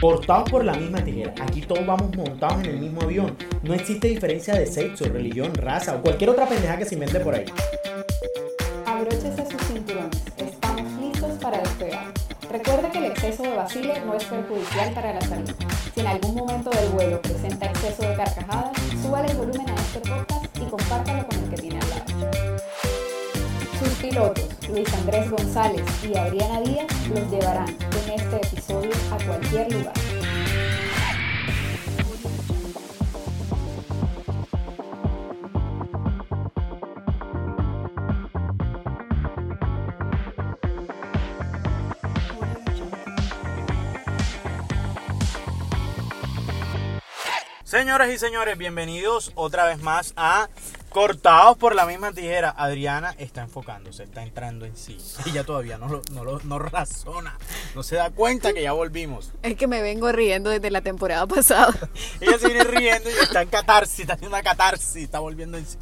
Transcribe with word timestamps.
Cortados 0.00 0.48
por 0.48 0.64
la 0.64 0.74
misma 0.74 1.02
tijera. 1.02 1.34
Aquí 1.40 1.62
todos 1.62 1.84
vamos 1.84 2.14
montados 2.16 2.62
en 2.62 2.66
el 2.66 2.78
mismo 2.78 3.02
avión. 3.02 3.36
No 3.64 3.74
existe 3.74 4.06
diferencia 4.06 4.54
de 4.54 4.64
sexo, 4.64 5.06
religión, 5.06 5.52
raza 5.54 5.96
o 5.96 6.02
cualquier 6.02 6.30
otra 6.30 6.46
pendeja 6.46 6.78
que 6.78 6.84
se 6.84 6.94
invente 6.94 7.18
por 7.18 7.34
ahí. 7.34 7.46
Abróchese 8.86 9.44
sus 9.50 9.60
cinturones. 9.62 10.22
Estamos 10.36 10.92
listos 11.00 11.32
para 11.42 11.58
despegar. 11.58 12.06
Recuerde 12.48 12.90
que 12.92 12.98
el 12.98 13.04
exceso 13.06 13.42
de 13.42 13.56
vacile 13.56 14.00
no 14.06 14.14
es 14.14 14.24
perjudicial 14.24 14.94
para 14.94 15.14
la 15.14 15.20
salud. 15.20 15.50
Si 15.92 16.00
en 16.00 16.06
algún 16.06 16.34
momento 16.36 16.70
del 16.70 16.88
vuelo 16.90 17.20
presenta 17.20 17.66
exceso 17.66 18.02
de 18.02 18.14
carcajadas, 18.14 18.70
súbale 19.02 19.32
el 19.32 19.36
volumen 19.36 19.68
a 19.68 19.74
este 19.74 19.98
podcast 19.98 20.56
y 20.56 20.64
compártalo 20.70 21.26
con 21.26 21.38
el 21.42 21.50
que 21.50 21.56
tiene 21.56 21.80
al 21.80 21.90
lado. 21.90 22.30
Sus 23.80 23.94
pilotos, 23.94 24.48
Luis 24.68 24.92
Andrés 24.94 25.30
González 25.30 25.82
y 26.04 26.16
Adriana 26.16 26.60
Díaz, 26.60 27.08
los 27.08 27.30
llevarán 27.30 27.68
en 27.68 28.20
este 28.20 28.36
episodio 28.36 28.90
a 29.10 29.24
cualquier 29.24 29.72
lugar. 29.72 29.94
Señoras 47.64 48.10
y 48.10 48.18
señores, 48.18 48.58
bienvenidos 48.58 49.32
otra 49.34 49.64
vez 49.66 49.78
más 49.80 50.12
a 50.16 50.48
Cortados 50.90 51.56
por 51.58 51.74
la 51.74 51.84
misma 51.86 52.12
tijera. 52.12 52.54
Adriana 52.56 53.14
está 53.18 53.42
enfocándose, 53.42 54.04
está 54.04 54.22
entrando 54.22 54.64
en 54.64 54.76
sí. 54.76 54.98
Ella 55.26 55.44
todavía 55.44 55.78
no, 55.78 55.88
lo- 55.88 56.02
no, 56.12 56.24
lo- 56.24 56.40
no 56.44 56.58
razona, 56.58 57.36
no 57.74 57.82
se 57.82 57.96
da 57.96 58.10
cuenta 58.10 58.52
que 58.52 58.62
ya 58.62 58.72
volvimos. 58.72 59.32
Es 59.42 59.54
que 59.56 59.66
me 59.66 59.82
vengo 59.82 60.10
riendo 60.12 60.50
desde 60.50 60.70
la 60.70 60.80
temporada 60.80 61.26
pasada. 61.26 61.74
Ella 62.20 62.38
se 62.38 62.46
viene 62.48 62.64
riendo 62.64 63.10
y 63.10 63.12
está 63.12 63.42
en 63.42 63.48
catarsis, 63.48 64.00
está 64.00 64.14
haciendo 64.14 64.34
una 64.34 64.42
catarsis, 64.42 65.04
está 65.04 65.18
volviendo 65.18 65.58
en 65.58 65.66
sí. 65.66 65.76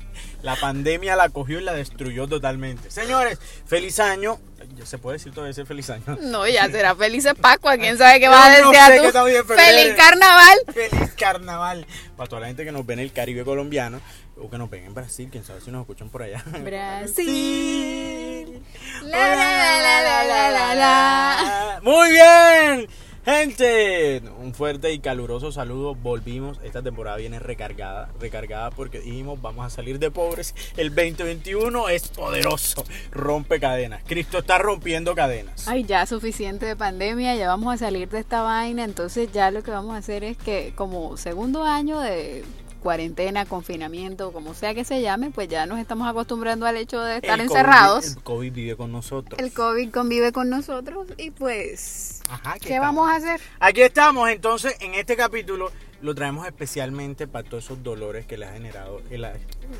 La 0.46 0.54
pandemia 0.54 1.16
la 1.16 1.28
cogió 1.28 1.58
y 1.58 1.64
la 1.64 1.72
destruyó 1.72 2.28
totalmente. 2.28 2.88
Señores, 2.88 3.36
feliz 3.66 3.98
año. 3.98 4.38
Ya 4.76 4.86
Se 4.86 4.96
puede 4.96 5.18
decir 5.18 5.32
todavía 5.32 5.50
ese 5.50 5.64
feliz 5.64 5.90
año. 5.90 6.04
No, 6.22 6.46
ya 6.46 6.70
será 6.70 6.94
feliz 6.94 7.26
Pascua. 7.40 7.76
¿Quién 7.76 7.98
sabe 7.98 8.20
qué 8.20 8.28
vas 8.28 8.46
a 8.46 8.58
Yo 8.60 8.64
no 8.66 8.72
sé 8.72 8.78
tú? 9.12 9.26
en 9.26 9.44
febrero. 9.44 9.56
¡Feliz 9.56 9.94
carnaval! 9.96 10.58
Feliz 10.72 11.12
carnaval. 11.18 11.86
Para 12.16 12.28
toda 12.28 12.40
la 12.42 12.46
gente 12.46 12.64
que 12.64 12.70
nos 12.70 12.86
ve 12.86 12.94
en 12.94 13.00
el 13.00 13.12
Caribe 13.12 13.44
colombiano 13.44 14.00
o 14.40 14.48
que 14.48 14.56
nos 14.56 14.70
ven 14.70 14.84
en 14.84 14.94
Brasil, 14.94 15.28
quién 15.32 15.42
sabe 15.44 15.60
si 15.60 15.72
nos 15.72 15.80
escuchan 15.80 16.10
por 16.10 16.22
allá. 16.22 16.44
Brasil. 16.62 18.62
La, 19.02 19.18
la, 19.18 19.34
la, 19.34 20.02
la, 20.02 20.24
la, 20.24 20.50
la, 20.50 20.74
la. 20.76 21.80
Muy 21.82 22.10
bien, 22.12 22.86
gente. 23.26 24.22
Un 24.40 24.54
fuerte 24.54 24.92
y 24.92 25.00
caluroso 25.00 25.52
saludo. 25.52 25.94
Volvimos. 25.94 26.58
Esta 26.62 26.82
temporada 26.82 27.16
viene 27.16 27.38
recargada, 27.38 28.08
recargada 28.20 28.70
porque 28.70 29.00
dijimos 29.00 29.42
vamos 29.42 29.66
a 29.66 29.70
salir 29.70 29.98
de 29.98 30.10
pobres. 30.10 30.54
El 30.76 30.94
2021 30.94 31.88
es 31.88 32.08
poderoso, 32.08 32.84
rompe 33.10 33.60
cadenas. 33.60 34.02
Cristo 34.06 34.38
está 34.38 34.58
rompiendo 34.58 35.14
cadenas. 35.14 35.68
Ay, 35.68 35.84
ya 35.84 36.06
suficiente 36.06 36.66
de 36.66 36.76
pandemia, 36.76 37.34
ya 37.34 37.48
vamos 37.48 37.74
a 37.74 37.78
salir 37.78 38.08
de 38.08 38.20
esta 38.20 38.42
vaina, 38.42 38.84
entonces 38.84 39.30
ya 39.32 39.50
lo 39.50 39.62
que 39.62 39.70
vamos 39.70 39.94
a 39.94 39.98
hacer 39.98 40.24
es 40.24 40.36
que 40.36 40.72
como 40.76 41.16
segundo 41.16 41.64
año 41.64 42.00
de 42.00 42.44
cuarentena, 42.86 43.46
confinamiento, 43.46 44.30
como 44.30 44.54
sea 44.54 44.72
que 44.72 44.84
se 44.84 45.02
llame, 45.02 45.32
pues 45.32 45.48
ya 45.48 45.66
nos 45.66 45.80
estamos 45.80 46.06
acostumbrando 46.06 46.66
al 46.66 46.76
hecho 46.76 47.00
de 47.00 47.16
estar 47.16 47.40
El 47.40 47.48
COVID 47.48 47.56
encerrados. 47.56 48.06
el 48.06 48.22
COVID 48.22 48.52
vive 48.52 48.76
con 48.76 48.92
nosotros. 48.92 49.40
El 49.40 49.52
COVID 49.52 49.90
convive 49.90 50.30
con 50.30 50.48
nosotros 50.48 51.08
y 51.16 51.32
pues, 51.32 52.22
Ajá, 52.28 52.52
¿qué 52.60 52.74
estamos. 52.74 52.94
vamos 52.94 53.10
a 53.10 53.16
hacer? 53.16 53.40
Aquí 53.58 53.82
estamos, 53.82 54.30
entonces, 54.30 54.76
en 54.78 54.94
este 54.94 55.16
capítulo 55.16 55.72
lo 56.00 56.14
traemos 56.14 56.46
especialmente 56.46 57.26
para 57.26 57.48
todos 57.48 57.64
esos 57.64 57.82
dolores 57.82 58.24
que 58.24 58.38
le 58.38 58.46
ha 58.46 58.52
generado 58.52 59.02
el, 59.10 59.26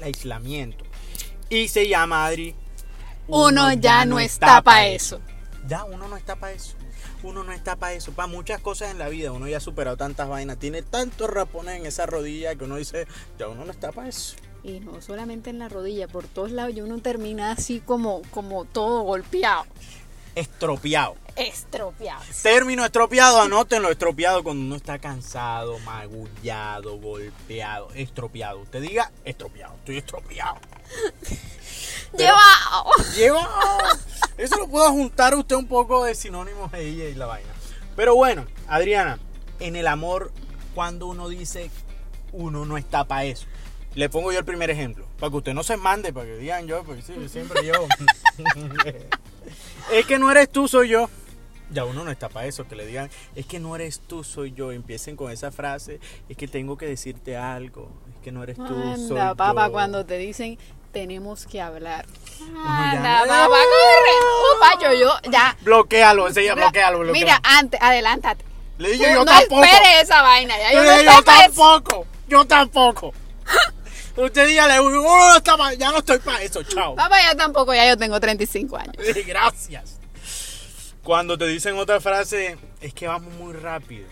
aislamiento. 0.03 0.85
Y 1.49 1.69
se 1.69 1.87
llama 1.87 2.27
Adri. 2.27 2.57
Uno 3.29 3.73
ya 3.75 4.05
no 4.05 4.19
está 4.19 4.47
pa' 4.47 4.63
para 4.63 4.89
eso. 4.89 5.21
Ya, 5.69 5.85
uno 5.85 6.09
no 6.09 6.17
está 6.17 6.35
para 6.35 6.55
eso. 6.55 6.75
Uno 7.27 7.43
no 7.45 7.53
está 7.53 7.77
para 7.77 7.93
eso. 7.95 8.13
Para 8.13 8.29
muchas 8.29 8.61
cosas 8.61 8.91
en 8.93 8.99
la 8.99 9.09
vida, 9.09 9.33
uno 9.33 9.49
ya 9.49 9.57
ha 9.57 9.61
superado 9.61 9.97
tantas 9.97 10.29
vainas. 10.29 10.59
Tiene 10.59 10.83
tantos 10.83 11.29
rapones 11.29 11.77
en 11.81 11.87
esa 11.87 12.07
rodilla 12.07 12.55
que 12.55 12.65
uno 12.65 12.77
dice, 12.77 13.07
ya 13.39 13.49
uno 13.49 13.65
no 13.65 13.71
está 13.73 13.91
para 13.93 14.09
eso. 14.09 14.37
Y 14.63 14.81
no 14.81 15.01
solamente 15.03 15.51
en 15.51 15.59
la 15.59 15.69
rodilla, 15.69 16.09
por 16.09 16.27
todos 16.27 16.51
lados 16.53 16.75
y 16.75 16.81
uno 16.81 16.99
termina 16.99 17.53
así 17.53 17.81
como, 17.81 18.23
como 18.31 18.65
todo 18.65 19.03
golpeado, 19.03 19.65
Estropeado. 20.35 21.17
estropeado. 21.37 22.23
Término 22.43 22.85
estropeado, 22.85 23.41
anótenlo, 23.41 23.91
estropeado 23.91 24.43
cuando 24.45 24.65
uno 24.65 24.77
está 24.77 24.99
cansado, 24.99 25.79
magullado, 25.81 26.99
golpeado, 26.99 27.89
estropeado. 27.95 28.61
Usted 28.61 28.83
diga 28.83 29.11
estropeado, 29.25 29.75
estoy 29.77 29.99
estropeado. 29.99 30.57
Pero- 32.13 32.35
¡Llevado! 32.35 32.91
Lleva. 33.17 33.49
Eso 34.39 34.57
lo 34.59 34.69
puedo 34.69 34.91
juntar 34.91 35.35
usted 35.35 35.57
un 35.57 35.67
poco 35.67 36.05
de 36.05 36.15
sinónimos 36.15 36.71
de 36.73 36.87
ella 36.87 37.05
y 37.09 37.15
la 37.15 37.27
vaina. 37.27 37.49
Pero 37.95 38.15
bueno, 38.15 38.47
Adriana, 38.69 39.19
en 39.61 39.77
el 39.77 39.87
amor, 39.87 40.33
cuando 40.75 41.07
uno 41.07 41.29
dice 41.29 41.71
uno 42.33 42.67
no 42.67 42.77
está 42.77 43.05
para 43.05 43.25
eso. 43.25 43.47
Le 43.95 44.11
pongo 44.11 44.31
yo 44.31 44.39
el 44.39 44.45
primer 44.45 44.69
ejemplo, 44.69 45.07
para 45.19 45.31
que 45.31 45.37
usted 45.39 45.55
no 45.55 45.63
se 45.63 45.79
mande, 45.79 46.13
para 46.13 46.27
que 46.27 46.37
digan 46.37 46.67
yo, 46.67 46.85
porque 46.85 47.01
sí, 47.01 47.15
siempre 47.29 47.65
yo. 47.65 47.73
es 49.93 50.05
que 50.05 50.19
no 50.19 50.31
eres 50.31 50.51
tú, 50.51 50.69
soy 50.69 50.91
yo. 50.91 51.09
Ya 51.71 51.85
uno 51.85 52.05
no 52.05 52.11
está 52.11 52.29
para 52.29 52.47
eso, 52.47 52.69
que 52.69 52.77
le 52.77 52.87
digan, 52.87 53.11
es 53.35 53.47
que 53.47 53.59
no 53.59 53.75
eres 53.75 54.01
tú, 54.01 54.23
soy 54.23 54.53
yo. 54.53 54.71
Empiecen 54.71 55.17
con 55.17 55.33
esa 55.33 55.51
frase, 55.51 55.99
es 56.29 56.37
que 56.37 56.47
tengo 56.47 56.77
que 56.77 56.87
decirte 56.87 57.39
algo, 57.39 57.91
es 58.15 58.23
que 58.23 58.33
no 58.33 58.43
eres 58.43 58.59
tú, 58.59 58.67
soy 58.67 59.19
Anda, 59.19 59.35
papá, 59.35 59.67
yo. 59.67 59.73
cuando 59.73 60.05
te 60.05 60.19
dicen 60.19 60.59
tenemos 60.93 61.47
que 61.47 61.61
hablar. 61.61 62.07
Anda, 62.41 63.21
papá, 63.27 63.49
corre. 63.49 64.15
Upa, 64.57 64.83
yo, 64.83 64.93
yo, 64.95 65.31
ya. 65.31 65.57
Bloquealo, 65.63 66.29
enseguida, 66.29 66.55
bloquealo, 66.55 66.99
bloquealo. 67.01 67.13
Mira, 67.27 67.41
antes, 67.43 67.81
adelántate. 67.81 68.45
Le 68.79 68.91
dije 68.91 69.05
yo 69.05 69.15
no 69.21 69.25
tampoco. 69.25 69.65
esperes 69.65 70.03
esa 70.03 70.23
vaina, 70.23 70.59
ya 70.59 70.73
yo 70.73 70.79
Yo, 70.79 70.85
no 70.85 70.99
dije, 70.99 71.05
yo 71.05 71.23
tampoco. 71.23 72.07
Yo 72.29 72.45
tampoco. 72.45 73.15
Usted 74.17 74.47
dígale, 74.47 74.79
"Oh, 74.81 75.37
está 75.37 75.57
ya 75.75 75.91
no 75.91 75.99
estoy 75.99 76.19
para 76.19 76.43
eso, 76.43 76.63
chao. 76.63 76.95
Papá, 76.95 77.17
yo 77.31 77.37
tampoco, 77.37 77.75
ya 77.75 77.87
yo 77.87 77.97
tengo 77.97 78.19
35 78.19 78.77
años. 78.77 78.95
Gracias. 79.27 79.99
Cuando 81.03 81.39
te 81.39 81.47
dicen 81.47 81.77
otra 81.79 82.01
frase, 82.01 82.57
es 82.81 82.93
que 82.95 83.07
vamos 83.07 83.33
muy 83.35 83.53
rápido. 83.55 84.07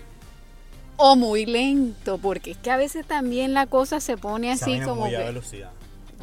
O 0.96 1.16
muy 1.16 1.44
lento, 1.44 2.18
porque 2.18 2.52
es 2.52 2.58
que 2.58 2.70
a 2.70 2.76
veces 2.76 3.06
también 3.06 3.52
la 3.52 3.66
cosa 3.66 3.98
se 3.98 4.16
pone 4.16 4.52
así 4.52 4.80
como 4.80 5.06
muy 5.06 5.14
a 5.14 5.18
que... 5.18 5.24
velocidad. 5.24 5.70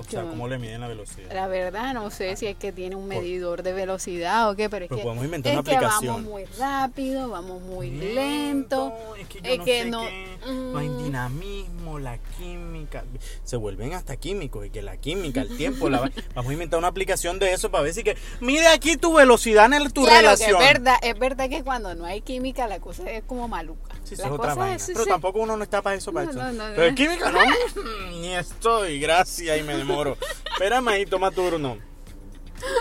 O 0.07 0.11
sea, 0.11 0.23
¿cómo 0.23 0.47
le 0.47 0.57
miden 0.59 0.81
la 0.81 0.87
velocidad? 0.87 1.31
La 1.33 1.47
verdad, 1.47 1.93
no 1.93 2.09
sé 2.11 2.35
si 2.35 2.47
es 2.47 2.55
que 2.57 2.71
tiene 2.71 2.95
un 2.95 3.07
medidor 3.07 3.63
de 3.63 3.73
velocidad 3.73 4.49
o 4.49 4.55
qué, 4.55 4.69
pero 4.69 4.85
es 4.85 4.89
Pero 4.89 4.97
que, 4.97 5.03
podemos 5.03 5.25
inventar 5.25 5.53
es 5.53 5.59
una 5.59 5.63
que 5.63 5.75
aplicación. 5.75 6.15
vamos 6.15 6.29
muy 6.29 6.45
rápido, 6.57 7.29
vamos 7.29 7.61
muy 7.61 7.89
lento. 7.91 8.93
Es 9.19 9.27
que 9.27 9.41
yo 9.41 9.49
es 9.51 9.57
no 9.59 9.65
que 9.65 9.83
sé 9.83 9.89
no- 9.89 10.01
qué, 10.01 10.30
no 10.45 10.77
hay 10.77 10.87
dinamismo, 10.87 11.99
la 11.99 12.17
química. 12.37 13.03
Se 13.43 13.57
vuelven 13.57 13.93
hasta 13.93 14.15
químicos. 14.17 14.65
Y 14.65 14.69
que 14.69 14.81
la 14.81 14.97
química, 14.97 15.41
el 15.41 15.55
tiempo, 15.57 15.89
la... 15.89 15.99
vamos 16.35 16.49
a 16.49 16.53
inventar 16.53 16.77
una 16.79 16.87
aplicación 16.87 17.39
de 17.39 17.53
eso 17.53 17.69
para 17.71 17.83
ver 17.83 17.93
si 17.93 18.03
que. 18.03 18.17
Mide 18.39 18.67
aquí 18.67 18.97
tu 18.97 19.13
velocidad 19.13 19.65
en 19.67 19.73
el- 19.73 19.93
tu 19.93 20.03
claro 20.03 20.17
relación. 20.17 20.59
que 20.59 20.65
es 20.67 20.73
verdad, 20.73 20.95
es 21.01 21.19
verdad 21.19 21.49
que 21.49 21.63
cuando 21.63 21.93
no 21.95 22.05
hay 22.05 22.21
química 22.21 22.67
la 22.67 22.79
cosa 22.79 23.09
es 23.09 23.23
como 23.23 23.47
maluca. 23.47 23.95
Sí, 24.03 24.15
la 24.15 24.25
es 24.25 24.31
otra 24.31 24.55
cosa 24.55 24.75
es- 24.75 24.81
sí, 24.83 24.91
Pero 24.93 25.03
sí. 25.05 25.09
tampoco 25.09 25.39
uno 25.39 25.57
no 25.57 25.63
está 25.63 25.81
para 25.81 25.95
eso, 25.95 26.11
para 26.11 26.25
No, 26.25 26.31
eso. 26.31 26.39
no, 26.53 26.69
no, 26.69 26.75
Pero 26.75 26.95
química 26.95 27.31
no, 27.31 27.39
ni 28.11 28.33
estoy, 28.33 28.99
gracias, 28.99 29.59
y 29.59 29.63
me 29.63 29.75
demoro. 29.75 30.17
Espérame 30.53 30.87
ahí, 30.89 31.05
toma 31.05 31.31
turno. 31.31 31.77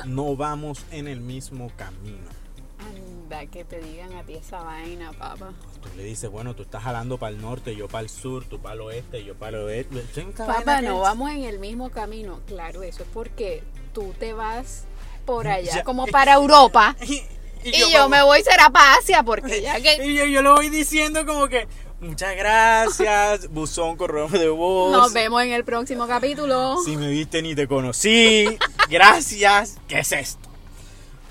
No 0.05 0.37
vamos 0.37 0.85
en 0.91 1.09
el 1.09 1.21
mismo 1.21 1.71
camino. 1.77 2.29
Que 3.53 3.65
te 3.65 3.81
digan 3.81 4.13
a 4.15 4.25
ti 4.25 4.35
esa 4.35 4.61
vaina, 4.63 5.13
papá. 5.13 5.53
Tú 5.83 5.89
le 5.97 6.03
dices, 6.03 6.29
bueno, 6.31 6.55
tú 6.55 6.63
estás 6.65 6.83
jalando 6.83 7.17
para 7.17 7.35
el 7.35 7.41
norte, 7.41 7.77
yo 7.77 7.87
para 7.89 8.03
el 8.03 8.11
sur, 8.11 8.45
tú 8.45 8.59
para 8.61 8.75
el 8.75 8.81
oeste, 8.83 9.25
yo 9.25 9.35
para 9.37 9.57
el 9.59 9.65
oeste. 9.65 10.03
Papá, 10.37 10.83
no 10.83 10.97
es- 10.97 11.01
vamos 11.03 11.31
en 11.31 11.45
el 11.45 11.59
mismo 11.61 11.91
camino. 11.91 12.41
Claro, 12.47 12.83
eso 12.83 13.05
es 13.05 13.09
porque 13.15 13.63
tú 13.95 14.13
te 14.19 14.33
vas 14.33 14.83
por 15.25 15.47
allá, 15.47 15.77
Ya, 15.77 15.85
como 15.85 16.07
para 16.09 16.35
Europa. 16.35 16.97
Y, 17.63 17.69
Y, 17.77 17.93
yo, 17.93 18.09
me 18.09 18.23
voy 18.23 18.43
será 18.43 18.71
para 18.71 18.95
Asia, 18.95 19.23
porque 19.23 19.61
ya 19.63 19.81
que 19.81 19.97
Y 20.07 20.15
yo, 20.15 20.25
yo 20.25 20.41
lo 20.43 20.55
voy 20.57 20.69
diciendo 20.71 21.25
como 21.27 21.47
que, 21.47 21.69
muchas 22.01 22.35
gracias, 22.35 23.49
buzón, 23.53 23.97
correo 23.97 24.29
de 24.29 24.49
voz. 24.49 24.91
nos 24.93 25.13
vemos 25.13 25.43
en 25.43 25.53
el 25.53 25.63
próximo 25.65 26.07
capítulo. 26.09 26.79
Si 26.85 26.97
me 26.97 27.09
viste 27.09 27.43
ni 27.43 27.55
te 27.55 27.69
conocí. 27.69 28.59
Gracias. 28.89 29.77
¿Qué 29.87 30.01
es 30.01 30.11
esto? 30.13 30.50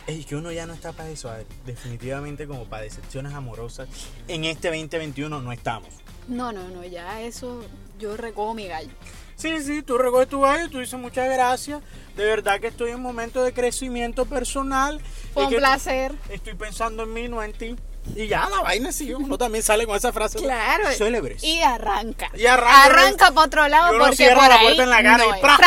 Ey, 0.09 0.23
que 0.23 0.35
uno 0.35 0.51
ya 0.51 0.65
no 0.65 0.73
está 0.73 0.91
para 0.91 1.09
eso. 1.09 1.31
definitivamente 1.67 2.47
como 2.47 2.65
para 2.65 2.81
decepciones 2.81 3.31
amorosas. 3.35 3.87
En 4.27 4.43
este 4.43 4.69
2021 4.69 5.39
no 5.39 5.51
estamos. 5.51 5.89
No, 6.27 6.51
no, 6.51 6.67
no, 6.69 6.83
ya 6.83 7.21
eso 7.21 7.63
yo 7.99 8.17
recojo 8.17 8.55
mi 8.55 8.67
gallo. 8.67 8.89
Sí, 9.35 9.61
sí, 9.61 9.83
tú 9.83 9.99
recoges 9.99 10.27
tu 10.27 10.41
gallo, 10.41 10.67
tú 10.67 10.79
dices 10.79 10.99
muchas 10.99 11.29
gracias. 11.29 11.83
De 12.17 12.25
verdad 12.25 12.59
que 12.59 12.67
estoy 12.67 12.89
en 12.89 12.95
un 12.95 13.03
momento 13.03 13.43
de 13.43 13.53
crecimiento 13.53 14.25
personal. 14.25 14.99
Y 15.35 15.41
un 15.41 15.49
que 15.49 15.57
placer. 15.57 16.15
Estoy 16.29 16.55
pensando 16.55 17.03
en 17.03 17.13
mí, 17.13 17.27
no 17.27 17.43
en 17.43 17.53
ti. 17.53 17.75
Y 18.15 18.27
ya 18.27 18.49
la 18.49 18.61
vaina 18.61 18.91
sí, 18.91 19.13
uno 19.13 19.37
también 19.37 19.63
sale 19.63 19.85
con 19.85 19.95
esa 19.95 20.11
frase. 20.11 20.39
Claro. 20.39 20.91
Célebres. 20.91 21.43
Y 21.43 21.61
arranca. 21.61 22.31
Y 22.35 22.47
arranca. 22.47 22.85
Arranca 22.85 23.31
para 23.31 23.45
otro 23.45 23.67
lado 23.67 23.93
Y 23.93 23.95
uno 23.95 24.05
porque 24.05 24.17
cierra 24.17 24.39
por 24.39 24.49
la 24.49 24.55
ahí 24.55 24.65
puerta 24.65 24.83
en 24.83 24.89
la 24.89 25.03
cara 25.03 25.17
no 25.19 25.29
y 25.29 25.33
es. 25.33 25.39
¡pra! 25.39 25.59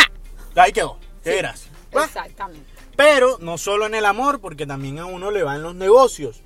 Ahí 0.56 0.72
quedó. 0.72 0.98
Qué. 1.22 1.48
Pues, 1.92 2.06
Exactamente. 2.06 2.71
Pero 2.96 3.38
no 3.40 3.58
solo 3.58 3.86
en 3.86 3.94
el 3.94 4.04
amor, 4.04 4.40
porque 4.40 4.66
también 4.66 4.98
a 4.98 5.06
uno 5.06 5.30
le 5.30 5.42
van 5.42 5.62
los 5.62 5.74
negocios. 5.74 6.42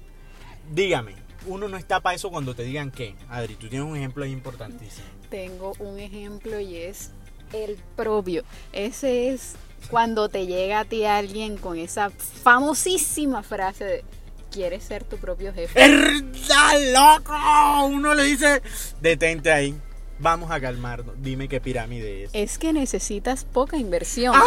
Dígame, 0.70 1.14
uno 1.46 1.68
no 1.68 1.76
está 1.76 2.00
para 2.00 2.16
eso 2.16 2.30
cuando 2.30 2.54
te 2.54 2.62
digan 2.62 2.90
qué. 2.90 3.14
Adri, 3.28 3.54
tú 3.54 3.68
tienes 3.68 3.88
un 3.88 3.96
ejemplo 3.96 4.24
ahí 4.24 4.32
importantísimo. 4.32 5.06
Tengo 5.30 5.72
un 5.78 5.98
ejemplo 5.98 6.60
y 6.60 6.76
es 6.76 7.10
el 7.52 7.76
propio. 7.96 8.44
Ese 8.72 9.30
es 9.30 9.54
cuando 9.90 10.28
te 10.28 10.46
llega 10.46 10.80
a 10.80 10.84
ti 10.84 11.04
alguien 11.04 11.56
con 11.56 11.78
esa 11.78 12.10
famosísima 12.10 13.42
frase 13.42 13.84
de 13.84 14.04
¿quieres 14.50 14.84
ser 14.84 15.04
tu 15.04 15.16
propio 15.18 15.52
jefe? 15.52 15.78
¡Verdad, 15.78 17.18
loco! 17.18 17.86
Uno 17.86 18.14
le 18.14 18.24
dice, 18.24 18.62
detente 19.00 19.52
ahí. 19.52 19.78
Vamos 20.18 20.50
a 20.50 20.60
calmarnos. 20.60 21.14
Dime 21.18 21.48
qué 21.48 21.60
pirámide 21.60 22.24
es. 22.24 22.30
Es 22.32 22.58
que 22.58 22.72
necesitas 22.72 23.44
poca 23.44 23.76
inversión. 23.76 24.34
Ah. 24.34 24.42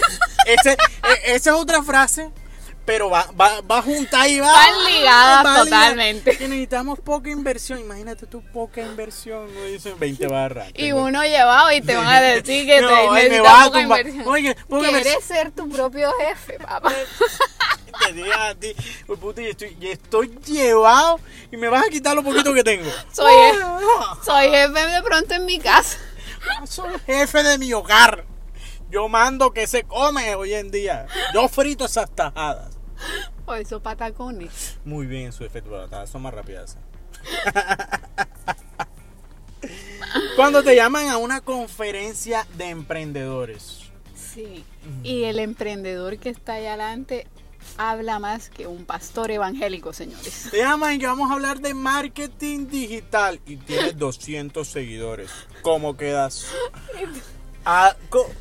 Ese- 0.46 0.72
e- 0.72 1.34
esa 1.34 1.50
es 1.50 1.56
otra 1.56 1.82
frase, 1.82 2.30
pero 2.86 3.10
va, 3.10 3.26
va, 3.38 3.60
va 3.60 3.82
junta 3.82 4.26
y 4.28 4.40
va. 4.40 4.50
Van 4.50 4.84
ligadas 4.86 5.44
va 5.44 5.64
ligada. 5.64 5.64
totalmente. 5.64 6.38
Que 6.38 6.48
necesitamos 6.48 7.00
poca 7.00 7.28
inversión. 7.30 7.80
Imagínate 7.80 8.26
tú, 8.26 8.42
poca 8.52 8.80
inversión. 8.80 9.52
No 9.54 9.64
dicen 9.64 9.98
20 9.98 10.26
barras. 10.28 10.68
Y 10.70 10.84
Tengo- 10.88 11.02
uno 11.04 11.22
llevado 11.24 11.70
y 11.72 11.80
te 11.82 11.96
van 11.96 12.06
a 12.06 12.20
decir 12.20 12.64
que 12.66 12.80
No, 12.80 12.88
te 12.88 13.12
necesitas 13.14 13.44
va 13.44 13.62
a 13.62 13.64
poca 13.66 13.80
tumbar. 13.80 14.00
inversión. 14.00 14.28
Oye, 14.32 14.54
poca 14.68 14.86
inversión. 14.86 15.02
Quieres 15.02 15.24
ser 15.24 15.50
tu 15.50 15.68
propio 15.68 16.10
jefe, 16.20 16.58
papá. 16.60 16.92
Te 18.04 18.12
diga 18.12 18.48
a 18.48 18.54
ti, 18.54 18.74
"Uy, 19.06 19.16
puta, 19.16 19.42
y 19.42 19.46
estoy, 19.46 19.76
y 19.80 19.88
estoy 19.88 20.28
llevado 20.46 21.20
y 21.50 21.56
me 21.56 21.68
vas 21.68 21.86
a 21.86 21.90
quitar 21.90 22.14
lo 22.14 22.22
poquito 22.22 22.52
que 22.54 22.64
tengo. 22.64 22.90
Soy, 23.12 23.32
soy 24.24 24.50
jefe 24.50 24.86
de 24.86 25.02
pronto 25.02 25.34
en 25.34 25.44
mi 25.44 25.58
casa. 25.58 25.98
Soy 26.66 26.92
jefe 27.06 27.42
de 27.42 27.58
mi 27.58 27.72
hogar. 27.72 28.24
Yo 28.90 29.08
mando 29.08 29.52
que 29.52 29.66
se 29.66 29.84
come 29.84 30.34
hoy 30.34 30.54
en 30.54 30.70
día. 30.70 31.06
Yo 31.34 31.48
frito 31.48 31.84
esas 31.84 32.10
tajadas. 32.10 32.76
O 33.46 33.54
esos 33.54 33.82
patacones. 33.82 34.78
Muy 34.84 35.06
bien, 35.06 35.32
su 35.32 35.44
efecto, 35.44 35.70
tajadas 35.70 36.10
son 36.10 36.22
más 36.22 36.34
rápidas. 36.34 36.76
Cuando 40.36 40.62
te 40.62 40.74
llaman 40.74 41.08
a 41.08 41.18
una 41.18 41.40
conferencia 41.40 42.46
de 42.56 42.70
emprendedores. 42.70 43.80
Sí. 44.14 44.64
Y 45.02 45.24
el 45.24 45.38
emprendedor 45.38 46.18
que 46.18 46.30
está 46.30 46.54
allá 46.54 46.74
adelante 46.74 47.26
habla 47.76 48.18
más 48.18 48.48
que 48.50 48.66
un 48.66 48.84
pastor 48.84 49.30
evangélico, 49.30 49.92
señores. 49.92 50.48
Te 50.50 50.58
llaman 50.58 50.94
y 50.94 50.98
que 50.98 51.06
vamos 51.06 51.30
a 51.30 51.34
hablar 51.34 51.60
de 51.60 51.74
marketing 51.74 52.68
digital 52.68 53.40
y 53.46 53.56
tienes 53.56 53.98
200 53.98 54.66
seguidores. 54.66 55.30
¿Cómo 55.62 55.96
quedas? 55.96 56.46
Ah, 57.70 57.94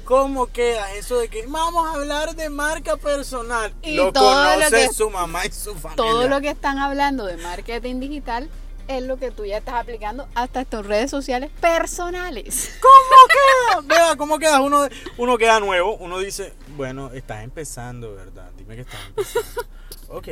¿Cómo 0.05 0.47
queda 0.47 0.93
eso 0.93 1.17
de 1.17 1.27
que 1.27 1.45
vamos 1.47 1.85
a 1.85 1.95
hablar 1.99 2.33
de 2.35 2.49
marca 2.49 2.95
personal? 2.95 3.73
Y 3.81 3.95
lo 3.95 4.13
todo 4.13 4.31
lo 4.45 4.53
conoce 4.53 4.87
que- 4.87 4.93
su 4.93 5.09
mamá 5.09 5.45
y 5.45 5.51
su 5.51 5.73
familia. 5.73 5.95
Todo 5.97 6.29
lo 6.29 6.39
que 6.39 6.49
están 6.51 6.77
hablando 6.77 7.25
de 7.25 7.35
marketing 7.35 7.99
digital 7.99 8.49
es 8.87 9.03
lo 9.03 9.17
que 9.17 9.31
tú 9.31 9.45
ya 9.45 9.57
estás 9.57 9.75
aplicando 9.75 10.27
hasta 10.35 10.65
tus 10.65 10.85
redes 10.85 11.11
sociales 11.11 11.51
personales. 11.59 12.77
¿Cómo 12.81 13.81
queda? 13.87 13.95
Vea, 13.95 14.15
¿cómo 14.15 14.39
queda? 14.39 14.61
Uno, 14.61 14.87
uno 15.17 15.37
queda 15.37 15.59
nuevo, 15.59 15.95
uno 15.97 16.19
dice, 16.19 16.53
bueno, 16.75 17.11
estás 17.13 17.43
empezando, 17.43 18.15
¿verdad? 18.15 18.51
Dime 18.57 18.75
que 18.75 18.81
estás 18.81 18.99
empezando. 19.07 19.61
ok, 20.09 20.27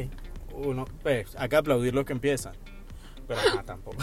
uno, 0.54 0.86
pues, 1.04 1.36
acá 1.38 1.60
aplaudir 1.60 1.94
los 1.94 2.06
que 2.06 2.13
empiezan. 2.13 2.54
Pero 3.28 3.40
ajá, 3.40 3.63
tampoco. 3.63 3.98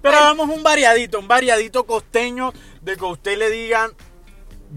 Pero 0.00 0.16
vamos 0.20 0.48
un 0.48 0.62
variadito, 0.62 1.18
un 1.18 1.28
variadito 1.28 1.84
costeño 1.86 2.52
de 2.82 2.96
que 2.96 3.04
usted 3.04 3.36
le 3.36 3.50
digan, 3.50 3.92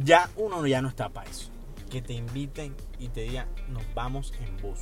ya 0.04 0.30
uno 0.36 0.66
ya 0.66 0.82
no 0.82 0.90
está 0.90 1.10
para 1.10 1.30
eso. 1.30 1.52
Que 1.90 2.02
te 2.02 2.14
inviten 2.14 2.76
y 3.00 3.10
te 3.10 3.22
digan, 3.22 3.48
nos 3.70 3.84
vamos 3.94 4.34
en 4.40 4.58
bus. 4.58 4.80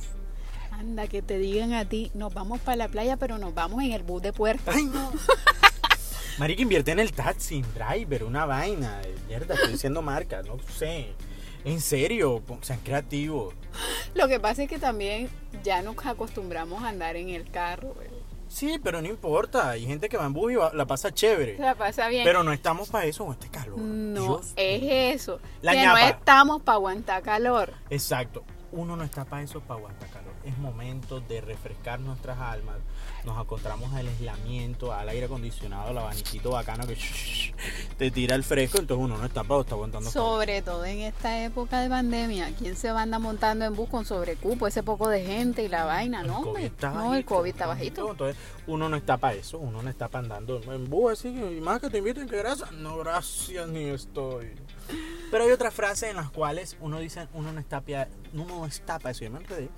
Anda, 0.72 1.06
que 1.06 1.22
te 1.22 1.38
digan 1.38 1.72
a 1.72 1.84
ti, 1.84 2.10
nos 2.14 2.32
vamos 2.34 2.60
para 2.60 2.76
la 2.76 2.88
playa, 2.88 3.16
pero 3.16 3.38
nos 3.38 3.54
vamos 3.54 3.82
en 3.82 3.92
el 3.92 4.02
bus 4.02 4.22
de 4.22 4.32
puerta. 4.32 4.72
Ay, 4.74 4.84
no. 4.84 5.12
Marica, 6.38 6.60
invierte 6.62 6.90
en 6.92 6.98
el 7.00 7.12
taxi, 7.12 7.56
en 7.56 7.66
driver, 7.74 8.24
una 8.24 8.44
vaina. 8.44 9.00
Mierda, 9.26 9.54
estoy 9.54 9.72
diciendo 9.72 10.02
marca, 10.02 10.42
no 10.42 10.58
sé. 10.76 11.14
En 11.64 11.80
serio, 11.80 12.42
sean 12.60 12.78
creativos. 12.80 13.54
Lo 14.14 14.28
que 14.28 14.38
pasa 14.38 14.62
es 14.64 14.68
que 14.68 14.78
también 14.78 15.28
ya 15.64 15.82
nos 15.82 15.96
acostumbramos 16.04 16.82
a 16.82 16.88
andar 16.88 17.16
en 17.16 17.30
el 17.30 17.50
carro. 17.50 17.94
güey. 17.94 18.08
Sí, 18.48 18.78
pero 18.82 19.02
no 19.02 19.08
importa. 19.08 19.70
Hay 19.70 19.86
gente 19.86 20.08
que 20.08 20.16
va 20.16 20.26
en 20.26 20.32
bus 20.32 20.52
y 20.52 20.54
va- 20.56 20.72
la 20.74 20.86
pasa 20.86 21.12
chévere. 21.12 21.56
La 21.58 21.74
pasa 21.74 22.06
bien. 22.08 22.22
Pero 22.24 22.44
no 22.44 22.52
estamos 22.52 22.90
para 22.90 23.06
eso 23.06 23.24
con 23.24 23.32
este 23.32 23.48
calor. 23.48 23.78
no, 23.78 24.20
Dios 24.22 24.52
es 24.56 25.20
eso. 25.22 25.40
La 25.62 25.72
que 25.72 25.78
ñapa. 25.80 26.00
no 26.00 26.06
estamos 26.06 26.62
para 26.62 26.76
aguantar 26.76 27.22
calor. 27.22 27.72
Exacto. 27.90 28.44
Uno 28.72 28.94
no 28.94 29.02
está 29.04 29.24
para 29.24 29.42
eso, 29.42 29.60
para 29.60 29.78
aguantar 29.80 30.08
calor. 30.10 30.25
Es 30.46 30.56
momento 30.58 31.20
de 31.20 31.40
refrescar 31.40 31.98
nuestras 31.98 32.38
almas. 32.38 32.76
Nos 33.24 33.40
encontramos 33.40 33.92
al 33.94 34.06
aislamiento, 34.06 34.92
al 34.92 35.08
aire 35.08 35.26
acondicionado, 35.26 35.88
al 35.90 35.98
abaniquito 35.98 36.50
bacano 36.50 36.86
que 36.86 36.96
te 37.98 38.10
tira 38.12 38.36
el 38.36 38.44
fresco. 38.44 38.78
Entonces 38.78 39.04
uno 39.04 39.18
no 39.18 39.26
está 39.26 39.42
para 39.42 39.60
está 39.62 39.74
aguantando. 39.74 40.08
Sobre 40.08 40.62
todo 40.62 40.84
en 40.84 41.00
esta 41.00 41.42
época 41.42 41.80
de 41.80 41.88
pandemia, 41.88 42.52
¿quién 42.56 42.76
se 42.76 42.92
va 42.92 43.00
a 43.00 43.02
andar 43.02 43.20
montando 43.20 43.64
en 43.64 43.74
bus 43.74 43.88
con 43.88 44.04
sobrecupo, 44.04 44.68
ese 44.68 44.84
poco 44.84 45.08
de 45.08 45.24
gente 45.24 45.64
y 45.64 45.68
la 45.68 45.84
vaina? 45.84 46.20
El 46.20 46.28
No, 46.28 46.42
COVID 46.42 46.64
está 46.64 46.90
no, 46.90 47.14
el 47.14 47.24
COVID 47.24 47.50
está 47.50 47.66
bajito. 47.66 48.08
Entonces, 48.08 48.36
uno 48.68 48.88
no 48.88 48.96
está 48.96 49.16
para 49.16 49.34
eso, 49.34 49.58
uno 49.58 49.82
no 49.82 49.90
está 49.90 50.08
para 50.08 50.22
andando 50.24 50.60
en 50.72 50.88
bus 50.88 51.12
así, 51.12 51.28
y 51.28 51.60
más 51.60 51.80
que 51.80 51.90
te 51.90 51.98
inviten, 51.98 52.28
que 52.28 52.36
gracias. 52.36 52.70
No, 52.72 52.98
gracias, 52.98 53.66
ni 53.68 53.88
estoy. 53.88 54.52
Pero 55.30 55.44
hay 55.44 55.50
otras 55.50 55.74
frases 55.74 56.10
en 56.10 56.16
las 56.16 56.30
cuales 56.30 56.76
uno 56.80 57.00
dice, 57.00 57.26
uno 57.34 57.52
no 57.52 57.60
está, 57.60 57.82
uno 58.32 58.46
no 58.46 58.66
está 58.66 58.98
para 58.98 59.10
eso. 59.10 59.24
Yo 59.24 59.30
me 59.30 59.40
enredé. 59.40 59.68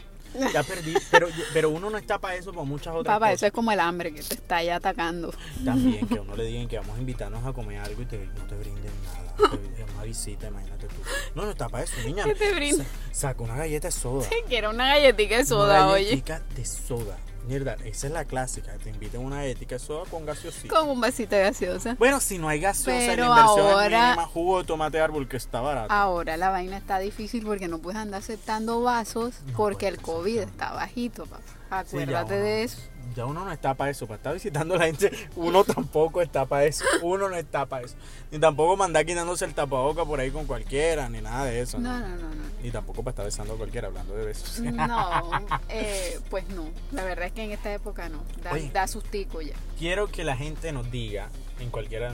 Ya 0.53 0.63
perdí, 0.63 0.95
pero, 1.11 1.29
pero 1.53 1.71
uno 1.71 1.91
no 1.91 1.99
está 1.99 2.19
para 2.19 2.35
eso 2.37 2.53
por 2.53 2.65
muchas 2.65 2.95
otras 2.95 3.17
Papá, 3.17 3.29
eso 3.33 3.37
cosas. 3.39 3.47
es 3.49 3.53
como 3.53 3.73
el 3.73 3.81
hambre 3.81 4.13
que 4.15 4.23
te 4.23 4.35
está 4.35 4.63
ya 4.63 4.77
atacando. 4.77 5.33
También 5.65 6.07
que 6.07 6.19
a 6.19 6.23
uno 6.23 6.37
le 6.37 6.45
digan 6.47 6.69
que 6.69 6.79
vamos 6.79 6.97
a 6.97 7.01
invitarnos 7.01 7.45
a 7.47 7.53
comer 7.53 7.79
algo 7.81 8.03
y 8.03 8.07
te, 8.07 8.19
no 8.37 8.45
te 8.47 8.55
brinden 8.57 8.93
nada. 9.05 9.29
Te, 9.77 9.85
una 9.95 10.03
visita, 10.03 10.49
imagínate 10.49 10.89
tú. 10.89 10.95
No, 11.37 11.45
no 11.45 11.51
está 11.53 11.69
para 11.69 11.85
eso, 11.85 11.95
niña. 12.05 12.25
¿Qué 12.25 12.35
te 12.35 12.53
brinda? 12.55 12.85
Sa- 13.13 13.29
Saca 13.29 13.43
una 13.45 13.55
galleta 13.57 13.87
de 13.89 13.93
soda. 13.93 14.29
Quiero 14.49 14.71
una 14.71 14.89
galletita 14.89 15.37
de 15.37 15.45
soda, 15.45 15.85
una 15.85 15.93
oye. 15.93 16.05
galletica 16.07 16.43
de 16.57 16.65
soda. 16.65 17.17
Mierda, 17.49 17.77
esa 17.85 18.07
es 18.09 18.13
la 18.13 18.27
clásica. 18.27 18.73
Te 18.85 18.91
inviten 18.91 19.23
una 19.25 19.41
de 19.41 19.79
soda 19.79 20.05
con 20.11 20.27
gaseosita. 20.27 20.69
Con 20.69 20.91
un 20.91 21.01
vasito 21.01 21.35
de 21.35 21.45
gaseosa. 21.45 21.97
Bueno, 21.99 22.21
si 22.21 22.37
no 22.39 22.47
hay 22.49 22.61
gaseosa 22.61 23.03
y 23.03 23.07
la 23.07 23.13
Pero 23.15 23.27
inversión 23.27 23.67
ahora- 23.73 23.85
es 23.87 24.05
mínima, 24.17 24.27
jugo 24.27 24.59
de 24.59 24.65
tomate 24.65 24.99
de 24.99 25.03
árbol 25.03 25.27
que 25.29 25.39
está 25.39 25.63
barato. 25.63 25.91
Ahora 25.93 26.37
la 26.37 26.51
vaina 26.51 26.77
está 26.77 26.99
difícil 26.99 27.45
porque 27.47 27.67
no 27.67 27.79
puedes 27.79 27.99
andar 27.99 28.21
aceptando 28.21 28.83
vasos 28.83 29.35
No 29.47 29.57
porque 29.57 29.87
puedes 29.87 29.95
el 29.99 30.03
COVID 30.03 30.39
aceptar. 30.41 30.53
está 30.69 30.73
bajito, 30.75 31.25
papá. 31.25 31.43
Sí, 31.43 31.55
ya 31.71 31.79
Acuérdate 31.79 32.35
de 32.35 32.63
eso. 32.65 32.79
Ya 33.19 33.27
uno 33.27 33.45
no 33.45 33.51
está 33.51 33.75
para 33.75 33.91
eso, 33.91 34.07
para 34.07 34.19
estar 34.19 34.33
visitando 34.33 34.77
a 34.77 34.79
la 34.79 34.85
gente, 34.85 35.11
uno 35.35 35.65
tampoco 35.65 36.23
está 36.23 36.47
para 36.47 36.67
eso, 36.67 36.85
uno 37.03 37.29
no 37.29 37.35
está 37.35 37.67
para 37.67 37.85
eso. 37.85 37.97
Ni 38.31 38.39
tampoco 38.39 38.77
mandar 38.77 39.05
quitándose 39.05 39.45
el 39.45 39.55
tapaboca 39.55 40.05
por 40.05 40.21
ahí 40.21 40.31
con 40.31 40.47
cualquiera, 40.47 41.09
ni 41.09 41.21
nada 41.21 41.47
de 41.47 41.61
eso. 41.61 41.81
No, 41.81 41.99
no, 41.99 42.11
no, 42.11 42.17
no. 42.17 42.45
Ni 42.63 42.71
tampoco 42.71 43.03
para 43.03 43.11
estar 43.11 43.25
besando 43.25 43.55
a 43.55 43.57
cualquiera, 43.57 43.89
hablando 43.89 44.15
de 44.15 44.25
besos. 44.25 44.61
No, 44.61 45.31
eh, 45.69 46.21
pues 46.31 46.49
no. 46.51 46.71
La 46.93 47.03
verdad 47.03 47.27
es 47.27 47.33
que 47.33 47.43
en 47.43 47.51
esta 47.51 47.73
época 47.75 48.09
no. 48.09 48.23
Da, 48.41 48.53
Oye. 48.53 48.71
da 48.73 48.87
sustico 48.87 49.43
ya. 49.43 49.57
Quiero 49.81 50.07
que 50.07 50.23
la 50.23 50.37
gente 50.37 50.71
nos 50.71 50.89
diga, 50.93 51.29
en 51.59 51.71
cualquiera, 51.71 52.13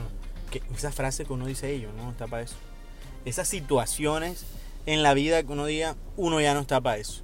que 0.49 0.63
esa 0.75 0.91
frase 0.91 1.23
que 1.23 1.33
uno 1.33 1.45
dice, 1.45 1.71
ellos 1.71 1.93
no 1.95 2.09
está 2.09 2.25
para 2.25 2.41
eso. 2.41 2.55
Esas 3.25 3.47
situaciones 3.47 4.43
en 4.87 5.03
la 5.03 5.13
vida 5.13 5.43
que 5.43 5.51
uno 5.51 5.67
diga, 5.67 5.95
uno 6.17 6.41
ya 6.41 6.55
no 6.55 6.61
está 6.61 6.81
para 6.81 6.97
eso. 6.97 7.21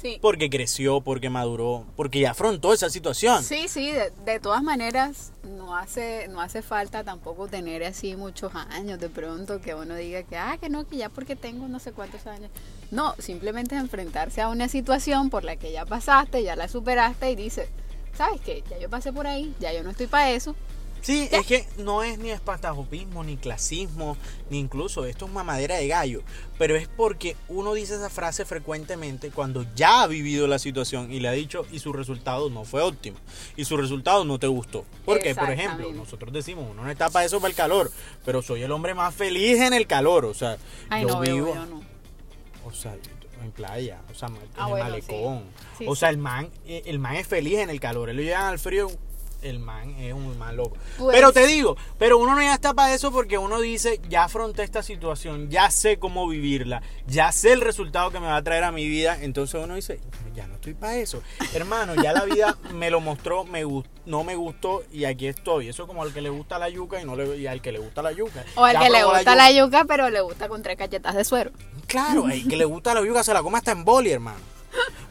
Sí. 0.00 0.18
Porque 0.22 0.48
creció, 0.48 1.00
porque 1.00 1.28
maduró, 1.28 1.84
porque 1.96 2.20
ya 2.20 2.30
afrontó 2.30 2.72
esa 2.72 2.88
situación. 2.88 3.44
Sí, 3.44 3.68
sí, 3.68 3.92
de, 3.92 4.12
de 4.24 4.40
todas 4.40 4.62
maneras 4.62 5.32
no 5.42 5.76
hace 5.76 6.28
no 6.28 6.40
hace 6.40 6.62
falta 6.62 7.04
tampoco 7.04 7.48
tener 7.48 7.84
así 7.84 8.16
muchos 8.16 8.54
años 8.54 8.98
de 8.98 9.08
pronto 9.08 9.60
que 9.60 9.74
uno 9.74 9.94
diga 9.94 10.22
que 10.22 10.36
ah 10.36 10.56
que 10.60 10.68
no 10.68 10.86
que 10.86 10.96
ya 10.96 11.08
porque 11.08 11.36
tengo 11.36 11.68
no 11.68 11.78
sé 11.78 11.92
cuántos 11.92 12.26
años. 12.26 12.50
No, 12.90 13.14
simplemente 13.18 13.76
enfrentarse 13.76 14.40
a 14.40 14.48
una 14.48 14.68
situación 14.68 15.30
por 15.30 15.44
la 15.44 15.56
que 15.56 15.70
ya 15.70 15.84
pasaste, 15.84 16.42
ya 16.42 16.56
la 16.56 16.68
superaste 16.68 17.30
y 17.30 17.36
dices, 17.36 17.68
¿sabes 18.14 18.40
qué? 18.40 18.64
Ya 18.68 18.78
yo 18.78 18.90
pasé 18.90 19.12
por 19.12 19.26
ahí, 19.26 19.54
ya 19.60 19.72
yo 19.72 19.82
no 19.82 19.90
estoy 19.90 20.06
para 20.06 20.30
eso. 20.30 20.56
Sí, 21.02 21.28
es 21.32 21.46
que 21.46 21.66
no 21.78 22.02
es 22.02 22.18
ni 22.18 22.30
espantajopismo, 22.30 23.24
ni 23.24 23.36
clasismo, 23.36 24.16
ni 24.50 24.58
incluso 24.58 25.06
esto 25.06 25.24
es 25.26 25.32
mamadera 25.32 25.76
de 25.76 25.88
gallo. 25.88 26.22
Pero 26.58 26.76
es 26.76 26.88
porque 26.88 27.36
uno 27.48 27.72
dice 27.72 27.94
esa 27.94 28.10
frase 28.10 28.44
frecuentemente 28.44 29.30
cuando 29.30 29.64
ya 29.74 30.02
ha 30.02 30.06
vivido 30.06 30.46
la 30.46 30.58
situación 30.58 31.10
y 31.12 31.20
le 31.20 31.28
ha 31.28 31.32
dicho 31.32 31.66
y 31.72 31.78
su 31.78 31.92
resultado 31.92 32.50
no 32.50 32.64
fue 32.64 32.82
óptimo. 32.82 33.16
Y 33.56 33.64
su 33.64 33.76
resultado 33.76 34.24
no 34.24 34.38
te 34.38 34.46
gustó. 34.46 34.84
Porque, 35.04 35.34
por 35.34 35.50
ejemplo, 35.50 35.90
nosotros 35.92 36.32
decimos, 36.32 36.66
uno 36.70 36.84
no 36.84 36.90
está 36.90 37.08
para 37.08 37.24
eso, 37.24 37.40
para 37.40 37.50
el 37.50 37.56
calor. 37.56 37.90
Pero 38.24 38.42
soy 38.42 38.62
el 38.62 38.70
hombre 38.72 38.92
más 38.94 39.14
feliz 39.14 39.58
en 39.60 39.72
el 39.72 39.86
calor. 39.86 40.26
O 40.26 40.34
sea, 40.34 40.58
Ay, 40.90 41.02
yo 41.02 41.08
no, 41.08 41.20
vivo. 41.20 41.52
veo, 41.54 41.66
no. 41.66 41.82
O 42.66 42.72
sea, 42.72 42.94
en 43.42 43.50
playa, 43.52 44.00
o 44.10 44.14
sea, 44.14 44.28
en 44.28 44.36
Ah, 44.56 44.64
el 44.64 44.70
bueno, 44.70 44.84
malecón. 44.90 45.38
sí. 45.38 45.76
Sí, 45.78 45.84
o 45.88 45.96
sea, 45.96 46.10
el 46.10 46.18
man, 46.18 46.50
eh, 46.66 46.82
el 46.84 46.98
man 46.98 47.16
es 47.16 47.26
feliz 47.26 47.58
en 47.58 47.70
el 47.70 47.80
calor. 47.80 48.10
Él 48.10 48.18
llegan 48.18 48.44
al 48.44 48.58
frío, 48.58 48.90
el 49.42 49.58
man 49.58 49.94
es 49.98 50.12
un 50.12 50.38
man 50.38 50.56
loco. 50.56 50.76
Pues- 50.98 51.14
pero 51.14 51.32
te 51.32 51.46
digo, 51.46 51.76
pero 51.98 52.18
uno 52.18 52.34
no 52.34 52.42
ya 52.42 52.54
está 52.54 52.74
para 52.74 52.94
eso 52.94 53.10
porque 53.12 53.38
uno 53.38 53.60
dice, 53.60 54.00
ya 54.08 54.24
afronté 54.24 54.62
esta 54.62 54.82
situación, 54.82 55.50
ya 55.50 55.70
sé 55.70 55.98
cómo 55.98 56.28
vivirla, 56.28 56.82
ya 57.06 57.32
sé 57.32 57.52
el 57.52 57.60
resultado 57.60 58.10
que 58.10 58.20
me 58.20 58.26
va 58.26 58.36
a 58.36 58.42
traer 58.42 58.64
a 58.64 58.72
mi 58.72 58.88
vida. 58.88 59.18
Entonces 59.20 59.60
uno 59.62 59.74
dice, 59.74 60.00
ya 60.34 60.46
no 60.46 60.54
estoy 60.54 60.74
para 60.74 60.96
eso. 60.96 61.22
Hermano, 61.54 61.94
ya 62.02 62.12
la 62.12 62.24
vida 62.24 62.56
me 62.72 62.90
lo 62.90 63.00
mostró, 63.00 63.44
me 63.44 63.64
no 64.06 64.24
me 64.24 64.34
gustó 64.34 64.82
y 64.92 65.04
aquí 65.04 65.26
estoy. 65.26 65.68
Eso 65.68 65.86
como 65.86 66.02
al 66.02 66.12
que 66.12 66.20
le 66.20 66.30
gusta 66.30 66.58
la 66.58 66.68
yuca 66.68 67.00
y, 67.00 67.04
no 67.04 67.16
le, 67.16 67.36
y 67.38 67.46
al 67.46 67.62
que 67.62 67.72
le 67.72 67.78
gusta 67.78 68.02
la 68.02 68.12
yuca. 68.12 68.44
O 68.56 68.64
al 68.64 68.74
Ya 68.74 68.80
que 68.80 68.90
le 68.90 69.04
gusta 69.04 69.34
la 69.34 69.52
yuca, 69.52 69.84
pero 69.84 70.10
le 70.10 70.20
gusta 70.20 70.48
con 70.48 70.62
tres 70.62 70.76
cachetas 70.76 71.14
de 71.14 71.24
suero. 71.24 71.50
Claro, 71.86 72.28
el 72.28 72.46
que 72.48 72.56
le 72.56 72.64
gusta 72.64 72.94
la 72.94 73.04
yuca 73.04 73.22
se 73.24 73.34
la 73.34 73.42
come 73.42 73.58
hasta 73.58 73.72
en 73.72 73.84
boli, 73.84 74.10
hermano. 74.10 74.38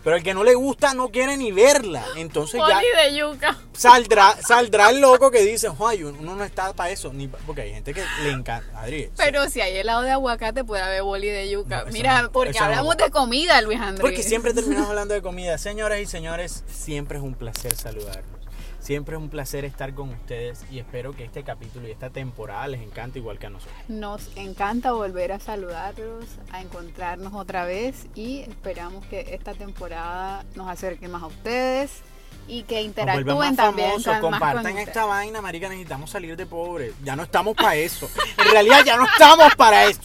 Pero 0.04 0.16
el 0.16 0.24
que 0.24 0.34
no 0.34 0.44
le 0.44 0.56
gusta 0.56 0.94
no 0.94 1.10
quiere 1.10 1.38
ni 1.38 1.52
verla. 1.52 2.04
Entonces 2.16 2.62
ya 2.68 2.80
de 2.80 3.16
yuca. 3.18 3.58
saldrá, 3.74 4.36
saldrá 4.42 4.90
el 4.90 5.02
loco 5.02 5.30
que 5.32 5.42
dice, 5.42 5.70
"Ay, 5.80 6.04
uno 6.04 6.36
no 6.36 6.44
está 6.44 6.74
para 6.74 6.90
eso. 6.90 7.12
Ni 7.14 7.28
pa-". 7.28 7.38
porque 7.46 7.62
hay 7.62 7.74
gente 7.74 7.94
que 7.94 8.04
le 8.24 8.32
encanta. 8.32 8.80
Adri, 8.80 9.10
Pero 9.18 9.50
si 9.50 9.62
hay 9.62 9.76
helado 9.78 10.02
de 10.04 10.12
aguacate, 10.12 10.64
puede 10.64 10.82
haber 10.84 11.04
boli 11.04 11.28
de 11.28 11.50
yuca. 11.50 11.84
No, 11.86 11.92
Mira, 11.92 12.22
no, 12.24 12.32
porque 12.32 12.60
no. 12.60 12.66
hablamos 12.66 12.98
de 12.98 13.10
comida, 13.12 13.62
Luis 13.62 13.80
Andrés. 13.80 14.02
Porque 14.02 14.24
siempre 14.24 14.54
terminamos 14.54 14.90
hablando 14.90 15.14
de 15.14 15.22
comida. 15.22 15.58
Señoras 15.58 16.00
y 16.00 16.06
señores, 16.06 16.64
siempre 16.72 17.18
es 17.18 17.24
un 17.24 17.34
placer 17.34 17.76
saludarlos. 17.76 18.39
Siempre 18.80 19.16
es 19.16 19.22
un 19.22 19.30
placer 19.30 19.66
estar 19.66 19.94
con 19.94 20.10
ustedes 20.10 20.66
y 20.72 20.80
espero 20.80 21.14
que 21.14 21.24
este 21.26 21.44
capítulo 21.44 21.88
y 21.88 21.92
esta 21.92 22.10
temporada 22.10 22.68
les 22.68 22.82
encante 22.82 23.20
igual 23.20 23.38
que 23.38 23.48
a 23.48 23.50
nosotros. 23.50 23.78
Nos 23.88 24.30
encanta 24.38 24.94
volver 24.94 25.32
a 25.32 25.40
saludarlos, 25.40 26.26
a 26.52 26.62
encontrarnos 26.62 27.34
otra 27.34 27.66
vez 27.66 28.08
y 28.16 28.40
esperamos 28.40 29.06
que 29.06 29.34
esta 29.34 29.54
temporada 29.54 30.46
nos 30.56 30.70
acerque 30.70 31.08
más 31.08 31.24
a 31.24 31.28
ustedes 31.28 32.02
y 32.48 32.64
que 32.64 32.82
interactúen 32.82 33.38
más 33.38 33.56
también 33.56 33.90
famosos, 33.90 34.08
más 34.08 34.22
compartan 34.22 34.78
esta 34.80 35.06
vaina, 35.06 35.42
marica, 35.42 35.70
necesitamos 35.70 36.10
salir 36.10 36.36
de 36.36 36.46
pobres. 36.46 36.94
Ya 37.04 37.16
no 37.16 37.24
estamos 37.24 37.56
para 37.56 37.76
eso. 37.76 38.10
En 38.38 38.52
realidad 38.52 38.84
ya 38.86 38.98
no 38.98 39.06
estamos 39.06 39.54
para 39.56 39.86
eso. 39.86 40.02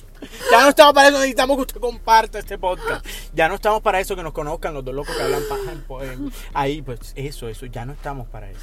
Ya 0.50 0.62
no 0.62 0.68
estamos 0.68 0.94
para 0.94 1.08
eso, 1.08 1.16
necesitamos 1.18 1.56
que 1.56 1.62
usted 1.62 1.80
comparta 1.80 2.38
este 2.38 2.58
podcast. 2.58 3.04
Ya 3.32 3.48
no 3.48 3.54
estamos 3.56 3.82
para 3.82 4.00
eso, 4.00 4.14
que 4.16 4.22
nos 4.22 4.32
conozcan 4.32 4.74
los 4.74 4.84
dos 4.84 4.94
locos 4.94 5.14
que 5.16 5.22
hablan 5.22 5.42
paja 5.48 5.72
en 5.72 6.32
ahí, 6.54 6.82
pues 6.82 7.12
eso, 7.16 7.48
eso, 7.48 7.66
ya 7.66 7.84
no 7.84 7.92
estamos 7.92 8.26
para 8.28 8.50
eso. 8.50 8.60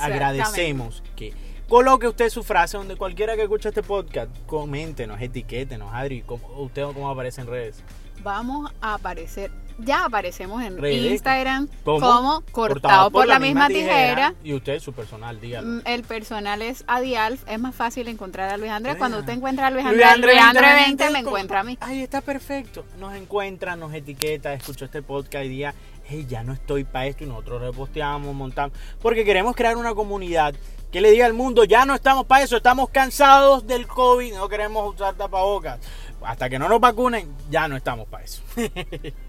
Agradecemos 0.00 1.02
que 1.14 1.32
coloque 1.68 2.06
usted 2.08 2.30
su 2.30 2.42
frase 2.42 2.76
donde 2.76 2.96
cualquiera 2.96 3.34
que 3.36 3.42
escuche 3.42 3.68
este 3.68 3.82
podcast, 3.82 4.30
coméntenos, 4.46 5.20
etiquétenos, 5.20 5.92
Adri, 5.92 6.22
¿cómo- 6.22 6.46
usted 6.62 6.84
cómo 6.84 7.10
aparece 7.10 7.40
en 7.40 7.46
redes. 7.48 7.82
Vamos 8.22 8.70
a 8.80 8.94
aparecer, 8.94 9.50
ya 9.78 10.04
aparecemos 10.04 10.62
en 10.62 10.78
Redes. 10.78 11.12
Instagram 11.12 11.68
como 11.84 12.42
cortado, 12.52 13.10
por, 13.10 13.26
la, 13.26 13.38
misma 13.38 13.68
tijera. 13.68 14.34
Y 14.42 14.54
usted, 14.54 14.80
su 14.80 14.92
personal, 14.92 15.40
dígalo. 15.40 15.66
Mm, 15.66 15.80
El 15.84 16.02
personal 16.02 16.62
es 16.62 16.84
Adialf. 16.86 17.42
Es 17.48 17.60
más 17.60 17.74
fácil 17.74 18.08
encontrar 18.08 18.52
a 18.52 18.56
Luis 18.56 18.70
Andrés. 18.70 18.96
Cuando 18.96 19.18
usted 19.18 19.34
encuentra 19.34 19.68
a 19.68 19.70
Luis 19.70 19.84
Luis 19.84 20.04
Andrés, 20.04 20.34
Luis 20.34 20.44
Andrés 20.44 20.74
20, 20.74 21.04
20, 21.04 21.10
me 21.10 21.18
encuentra 21.20 21.60
a 21.60 21.64
mí. 21.64 21.78
Ahí 21.80 22.02
está 22.02 22.20
perfecto. 22.20 22.84
Nos 22.98 23.14
encuentra, 23.14 23.76
nos 23.76 23.92
etiqueta, 23.94 24.52
escuchó 24.52 24.86
este 24.86 25.02
podcast 25.02 25.44
y 25.44 25.48
día, 25.48 25.74
hey, 26.04 26.26
ya 26.28 26.42
no 26.42 26.52
estoy 26.52 26.84
para 26.84 27.06
esto 27.06 27.24
y 27.24 27.26
nosotros 27.26 27.60
reposteamos, 27.60 28.34
montamos. 28.34 28.76
Porque 29.00 29.24
queremos 29.24 29.54
crear 29.54 29.76
una 29.76 29.94
comunidad 29.94 30.54
que 30.90 31.00
le 31.00 31.10
diga 31.10 31.26
al 31.26 31.34
mundo, 31.34 31.64
ya 31.64 31.84
no 31.84 31.94
estamos 31.94 32.26
para 32.26 32.44
eso, 32.44 32.56
estamos 32.56 32.90
cansados 32.90 33.66
del 33.66 33.86
COVID, 33.86 34.34
no 34.34 34.48
queremos 34.48 34.94
usar 34.94 35.14
tapabocas. 35.14 35.78
Hasta 36.22 36.48
que 36.48 36.58
no 36.58 36.68
nos 36.68 36.80
vacunen, 36.80 37.28
ya 37.50 37.68
no 37.68 37.76
estamos 37.76 38.08
para 38.08 38.24
eso. 38.24 38.42